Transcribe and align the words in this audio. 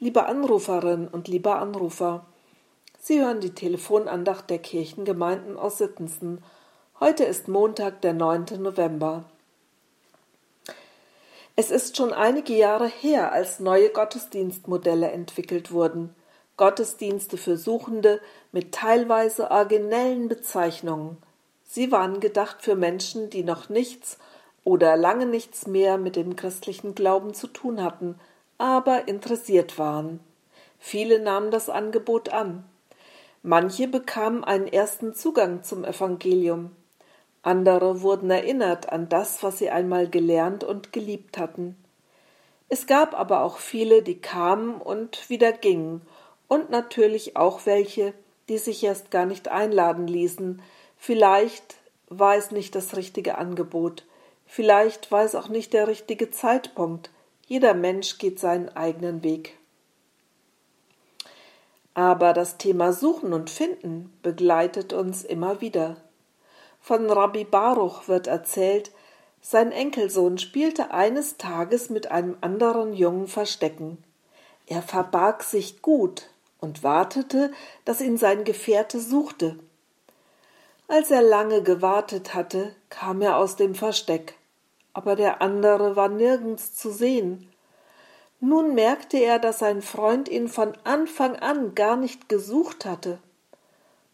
Liebe 0.00 0.26
Anruferin 0.26 1.06
und 1.06 1.28
lieber 1.28 1.60
Anrufer, 1.60 2.26
Sie 3.00 3.20
hören 3.20 3.40
die 3.40 3.54
Telefonandacht 3.54 4.50
der 4.50 4.58
Kirchengemeinden 4.58 5.56
aus 5.56 5.78
Sittensen. 5.78 6.42
Heute 6.98 7.22
ist 7.24 7.46
Montag, 7.46 8.00
der 8.00 8.12
9. 8.12 8.60
November. 8.60 9.24
Es 11.54 11.70
ist 11.70 11.96
schon 11.96 12.12
einige 12.12 12.54
Jahre 12.54 12.88
her, 12.88 13.30
als 13.30 13.60
neue 13.60 13.88
Gottesdienstmodelle 13.90 15.12
entwickelt 15.12 15.70
wurden. 15.70 16.12
Gottesdienste 16.56 17.36
für 17.36 17.56
Suchende 17.56 18.20
mit 18.50 18.72
teilweise 18.72 19.52
originellen 19.52 20.28
Bezeichnungen. 20.28 21.18
Sie 21.62 21.92
waren 21.92 22.18
gedacht 22.18 22.62
für 22.62 22.74
Menschen, 22.74 23.30
die 23.30 23.44
noch 23.44 23.68
nichts 23.68 24.18
oder 24.64 24.96
lange 24.96 25.26
nichts 25.26 25.68
mehr 25.68 25.98
mit 25.98 26.16
dem 26.16 26.34
christlichen 26.34 26.96
Glauben 26.96 27.32
zu 27.32 27.46
tun 27.46 27.82
hatten, 27.82 28.18
aber 28.64 29.08
interessiert 29.08 29.78
waren. 29.78 30.20
Viele 30.78 31.18
nahmen 31.18 31.50
das 31.50 31.68
Angebot 31.68 32.30
an. 32.30 32.64
Manche 33.42 33.86
bekamen 33.88 34.42
einen 34.42 34.66
ersten 34.66 35.14
Zugang 35.14 35.62
zum 35.62 35.84
Evangelium. 35.84 36.70
Andere 37.42 38.00
wurden 38.00 38.30
erinnert 38.30 38.90
an 38.90 39.10
das, 39.10 39.42
was 39.42 39.58
sie 39.58 39.68
einmal 39.68 40.08
gelernt 40.08 40.64
und 40.64 40.94
geliebt 40.94 41.36
hatten. 41.36 41.76
Es 42.70 42.86
gab 42.86 43.12
aber 43.12 43.42
auch 43.42 43.58
viele, 43.58 44.02
die 44.02 44.18
kamen 44.18 44.80
und 44.80 45.28
wieder 45.28 45.52
gingen, 45.52 46.00
und 46.48 46.70
natürlich 46.70 47.36
auch 47.36 47.66
welche, 47.66 48.14
die 48.48 48.56
sich 48.56 48.82
erst 48.82 49.10
gar 49.10 49.26
nicht 49.26 49.48
einladen 49.48 50.06
ließen. 50.06 50.62
Vielleicht 50.96 51.76
war 52.08 52.36
es 52.36 52.50
nicht 52.50 52.74
das 52.74 52.96
richtige 52.96 53.36
Angebot, 53.36 54.06
vielleicht 54.46 55.12
war 55.12 55.22
es 55.22 55.34
auch 55.34 55.48
nicht 55.48 55.74
der 55.74 55.86
richtige 55.86 56.30
Zeitpunkt. 56.30 57.10
Jeder 57.46 57.74
Mensch 57.74 58.18
geht 58.18 58.38
seinen 58.38 58.68
eigenen 58.70 59.22
Weg. 59.22 59.58
Aber 61.94 62.32
das 62.32 62.58
Thema 62.58 62.92
Suchen 62.92 63.32
und 63.32 63.50
Finden 63.50 64.12
begleitet 64.22 64.92
uns 64.92 65.24
immer 65.24 65.60
wieder. 65.60 65.96
Von 66.80 67.08
Rabbi 67.10 67.44
Baruch 67.44 68.08
wird 68.08 68.26
erzählt, 68.26 68.90
sein 69.40 69.72
Enkelsohn 69.72 70.38
spielte 70.38 70.90
eines 70.90 71.36
Tages 71.36 71.90
mit 71.90 72.10
einem 72.10 72.36
anderen 72.40 72.94
Jungen 72.94 73.28
Verstecken. 73.28 74.02
Er 74.66 74.82
verbarg 74.82 75.42
sich 75.42 75.82
gut 75.82 76.30
und 76.60 76.82
wartete, 76.82 77.52
dass 77.84 78.00
ihn 78.00 78.16
sein 78.16 78.44
Gefährte 78.44 78.98
suchte. 78.98 79.58
Als 80.88 81.10
er 81.10 81.22
lange 81.22 81.62
gewartet 81.62 82.34
hatte, 82.34 82.74
kam 82.88 83.20
er 83.20 83.36
aus 83.36 83.56
dem 83.56 83.74
Versteck, 83.74 84.34
aber 84.94 85.16
der 85.16 85.42
andere 85.42 85.96
war 85.96 86.08
nirgends 86.08 86.74
zu 86.74 86.90
sehen. 86.90 87.50
Nun 88.40 88.74
merkte 88.74 89.18
er, 89.18 89.38
dass 89.38 89.58
sein 89.58 89.82
Freund 89.82 90.28
ihn 90.28 90.48
von 90.48 90.72
Anfang 90.84 91.36
an 91.36 91.74
gar 91.74 91.96
nicht 91.96 92.28
gesucht 92.28 92.84
hatte. 92.86 93.18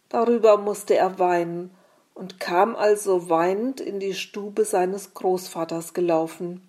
Darüber 0.09 0.57
musste 0.57 0.95
er 0.95 1.19
weinen 1.19 1.71
und 2.13 2.39
kam 2.39 2.75
also 2.75 3.29
weinend 3.29 3.79
in 3.79 3.99
die 3.99 4.13
Stube 4.13 4.65
seines 4.65 5.13
Großvaters 5.13 5.93
gelaufen. 5.93 6.67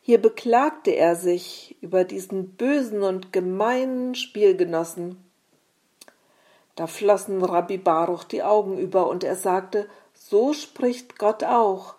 Hier 0.00 0.22
beklagte 0.22 0.92
er 0.92 1.16
sich 1.16 1.76
über 1.80 2.04
diesen 2.04 2.50
bösen 2.50 3.02
und 3.02 3.32
gemeinen 3.32 4.14
Spielgenossen. 4.14 5.16
Da 6.76 6.86
flossen 6.86 7.42
Rabbi 7.42 7.78
Baruch 7.78 8.22
die 8.22 8.42
Augen 8.42 8.78
über 8.78 9.08
und 9.08 9.24
er 9.24 9.34
sagte, 9.34 9.88
so 10.14 10.52
spricht 10.52 11.18
Gott 11.18 11.42
auch. 11.42 11.94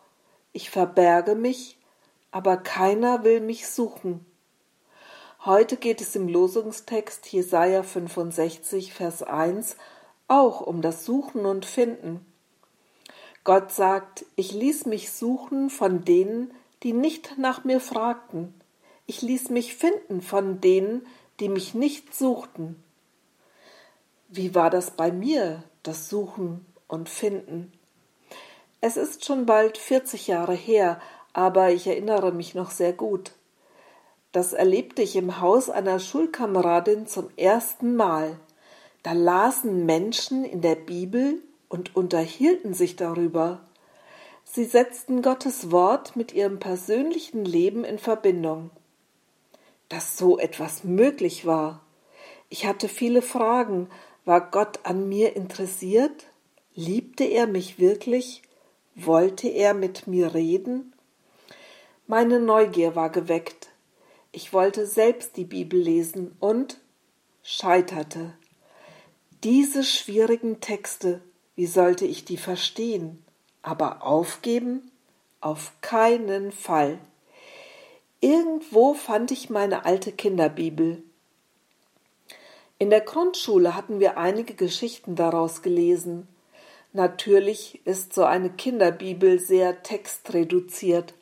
Ich 0.58 0.72
verberge 0.72 1.36
mich, 1.36 1.78
aber 2.32 2.58
keiner 2.58 3.24
will 3.24 3.42
mich 3.42 3.68
suchen. 3.68 4.26
Heute 5.46 5.78
geht 5.78 6.02
es 6.02 6.16
im 6.16 6.28
Losungstext 6.28 7.32
Jesaja 7.32 7.84
65, 7.84 8.92
Vers 8.92 9.22
1 9.22 9.78
auch 10.28 10.62
um 10.62 10.82
das 10.82 11.06
Suchen 11.06 11.46
und 11.46 11.64
Finden. 11.68 12.26
Gott 13.44 13.72
sagt, 13.72 14.26
ich 14.36 14.52
ließ 14.52 14.88
mich 14.88 15.12
suchen 15.12 15.70
von 15.70 16.04
denen, 16.04 16.52
die 16.82 16.94
nicht 16.94 17.38
nach 17.38 17.64
mir 17.64 17.80
fragten. 17.80 18.60
Ich 19.06 19.22
ließ 19.22 19.52
mich 19.52 19.76
finden 19.76 20.24
von 20.24 20.60
denen, 20.60 21.06
die 21.40 21.50
mich 21.50 21.76
nicht 21.76 22.16
suchten. 22.16 22.84
Wie 24.28 24.56
war 24.56 24.72
das 24.72 24.90
bei 24.90 25.12
mir, 25.12 25.62
das 25.84 26.10
Suchen 26.10 26.66
und 26.88 27.10
Finden? 27.10 27.77
Es 28.80 28.96
ist 28.96 29.26
schon 29.26 29.46
bald 29.46 29.78
40 29.78 30.28
Jahre 30.28 30.54
her, 30.54 31.02
aber 31.34 31.72
ich 31.72 31.88
erinnere 31.88 32.32
mich 32.32 32.54
noch 32.54 32.70
sehr 32.70 32.94
gut. 32.94 33.32
Das 34.32 34.54
erlebte 34.54 35.02
ich 35.02 35.16
im 35.16 35.42
Haus 35.42 35.70
einer 35.70 36.00
Schulkameradin 36.00 37.08
zum 37.08 37.30
ersten 37.38 37.96
Mal. 37.96 38.40
Da 39.02 39.14
lasen 39.14 39.86
Menschen 39.86 40.46
in 40.46 40.62
der 40.62 40.76
Bibel 40.76 41.42
und 41.70 41.96
unterhielten 41.96 42.74
sich 42.74 42.96
darüber. 42.96 43.62
Sie 44.44 44.66
setzten 44.66 45.22
Gottes 45.22 45.72
Wort 45.72 46.16
mit 46.16 46.34
ihrem 46.34 46.60
persönlichen 46.60 47.46
Leben 47.46 47.84
in 47.84 47.98
Verbindung. 47.98 48.70
Dass 49.90 50.18
so 50.18 50.38
etwas 50.38 50.84
möglich 50.84 51.46
war. 51.46 51.82
Ich 52.50 52.66
hatte 52.66 52.90
viele 52.90 53.22
Fragen. 53.22 53.90
War 54.24 54.52
Gott 54.52 54.82
an 54.84 55.10
mir 55.10 55.36
interessiert? 55.36 56.28
Liebte 56.76 57.24
er 57.24 57.48
mich 57.48 57.80
wirklich? 57.80 58.44
Wollte 59.00 59.48
er 59.48 59.76
mit 59.76 60.08
mir 60.08 60.34
reden? 60.34 60.92
Meine 62.08 62.40
Neugier 62.40 62.96
war 62.96 63.12
geweckt. 63.12 63.70
Ich 64.32 64.54
wollte 64.54 64.88
selbst 64.88 65.38
die 65.38 65.46
Bibel 65.46 65.80
lesen 65.80 66.36
und 66.40 66.80
scheiterte. 67.44 68.34
Diese 69.44 69.84
schwierigen 69.84 70.62
Texte, 70.62 71.22
wie 71.56 71.68
sollte 71.68 72.08
ich 72.08 72.26
die 72.26 72.38
verstehen? 72.38 73.24
Aber 73.62 74.04
aufgeben? 74.04 74.92
Auf 75.42 75.74
keinen 75.82 76.52
Fall. 76.52 76.98
Irgendwo 78.20 78.96
fand 78.96 79.30
ich 79.30 79.52
meine 79.52 79.86
alte 79.86 80.12
Kinderbibel. 80.12 81.04
In 82.80 82.90
der 82.90 83.02
Grundschule 83.02 83.76
hatten 83.76 84.00
wir 84.00 84.18
einige 84.18 84.56
Geschichten 84.56 85.16
daraus 85.16 85.62
gelesen. 85.62 86.28
Natürlich 86.94 87.86
ist 87.86 88.14
so 88.14 88.24
eine 88.24 88.50
Kinderbibel 88.50 89.40
sehr 89.40 89.84
textreduziert 89.84 91.14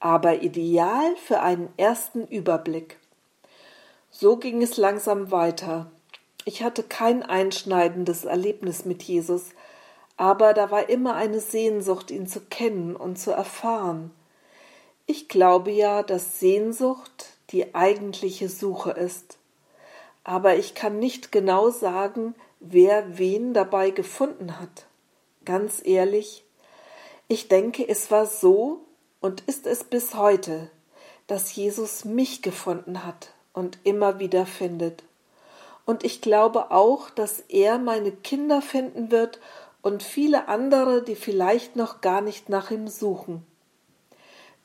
aber 0.00 0.42
ideal 0.42 1.16
für 1.16 1.40
einen 1.40 1.68
ersten 1.76 2.26
Überblick. 2.26 2.98
So 4.10 4.36
ging 4.36 4.62
es 4.62 4.76
langsam 4.76 5.30
weiter. 5.30 5.90
Ich 6.44 6.62
hatte 6.62 6.82
kein 6.82 7.22
einschneidendes 7.22 8.24
Erlebnis 8.24 8.84
mit 8.84 9.02
Jesus, 9.02 9.50
aber 10.16 10.54
da 10.54 10.70
war 10.70 10.88
immer 10.88 11.14
eine 11.14 11.40
Sehnsucht, 11.40 12.10
ihn 12.10 12.26
zu 12.26 12.40
kennen 12.40 12.94
und 12.94 13.18
zu 13.18 13.32
erfahren. 13.32 14.10
Ich 15.06 15.28
glaube 15.28 15.70
ja, 15.70 16.02
dass 16.02 16.40
Sehnsucht 16.40 17.26
die 17.50 17.74
eigentliche 17.74 18.48
Suche 18.48 18.92
ist. 18.92 19.38
Aber 20.24 20.56
ich 20.56 20.74
kann 20.74 20.98
nicht 20.98 21.32
genau 21.32 21.70
sagen, 21.70 22.34
wer 22.60 23.18
wen 23.18 23.54
dabei 23.54 23.90
gefunden 23.90 24.58
hat. 24.58 24.86
Ganz 25.46 25.80
ehrlich, 25.84 26.44
ich 27.28 27.48
denke, 27.48 27.88
es 27.88 28.10
war 28.10 28.26
so, 28.26 28.80
und 29.20 29.42
ist 29.42 29.66
es 29.66 29.84
bis 29.84 30.14
heute, 30.14 30.70
dass 31.28 31.54
Jesus 31.54 32.04
mich 32.04 32.42
gefunden 32.42 33.06
hat 33.06 33.30
und 33.52 33.78
immer 33.84 34.18
wieder 34.18 34.44
findet. 34.44 35.04
Und 35.84 36.04
ich 36.04 36.20
glaube 36.20 36.72
auch, 36.72 37.10
dass 37.10 37.40
er 37.48 37.78
meine 37.78 38.10
Kinder 38.10 38.60
finden 38.60 39.12
wird 39.12 39.40
und 39.82 40.02
viele 40.02 40.48
andere, 40.48 41.02
die 41.02 41.14
vielleicht 41.14 41.76
noch 41.76 42.00
gar 42.00 42.20
nicht 42.20 42.48
nach 42.48 42.72
ihm 42.72 42.88
suchen. 42.88 43.46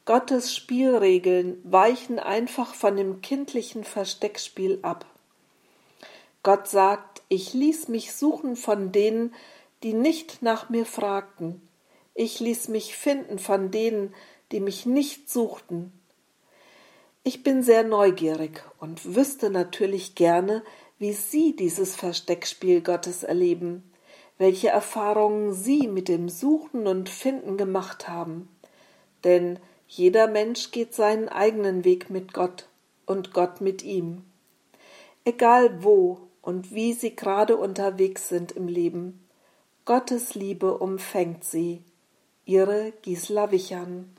Gottes 0.06 0.53
Spielregeln 0.53 1.62
weichen 1.64 2.18
einfach 2.18 2.74
von 2.74 2.97
dem 2.97 3.22
kindlichen 3.22 3.84
Versteckspiel 3.84 4.79
ab. 4.82 5.05
Gott 6.41 6.67
sagt, 6.67 7.22
ich 7.29 7.53
ließ 7.53 7.88
mich 7.88 8.14
suchen 8.14 8.55
von 8.55 8.91
denen, 8.91 9.32
die 9.83 9.93
nicht 9.93 10.41
nach 10.41 10.69
mir 10.69 10.85
fragten. 10.85 11.61
Ich 12.13 12.39
ließ 12.39 12.67
mich 12.67 12.95
finden 12.95 13.39
von 13.39 13.72
denen, 13.72 14.13
die 14.51 14.59
mich 14.59 14.85
nicht 14.85 15.29
suchten. 15.29 15.91
Ich 17.23 17.43
bin 17.43 17.63
sehr 17.63 17.83
neugierig 17.83 18.63
und 18.79 19.16
wüsste 19.16 19.49
natürlich 19.49 20.16
gerne, 20.16 20.63
wie 20.97 21.13
Sie 21.13 21.55
dieses 21.55 21.95
Versteckspiel 21.95 22.81
Gottes 22.81 23.23
erleben, 23.23 23.91
welche 24.37 24.69
Erfahrungen 24.69 25.53
Sie 25.53 25.87
mit 25.87 26.07
dem 26.07 26.29
Suchen 26.29 26.87
und 26.87 27.09
Finden 27.09 27.57
gemacht 27.57 28.07
haben. 28.07 28.49
Denn 29.23 29.59
jeder 29.87 30.28
Mensch 30.28 30.72
geht 30.72 30.93
seinen 30.95 31.29
eigenen 31.29 31.85
Weg 31.85 32.09
mit 32.09 32.33
Gott 32.33 32.67
und 33.05 33.33
Gott 33.33 33.61
mit 33.61 33.83
ihm. 33.83 34.23
Egal 35.25 35.83
wo 35.83 36.19
und 36.41 36.73
wie 36.73 36.93
Sie 36.93 37.16
gerade 37.16 37.57
unterwegs 37.57 38.29
sind 38.29 38.51
im 38.51 38.67
Leben, 38.67 39.21
Gottes 39.85 40.35
Liebe 40.35 40.78
umfängt 40.78 41.43
Sie. 41.43 41.83
Ihre 42.45 42.93
Gisela 43.01 43.49
Wichern 43.49 44.16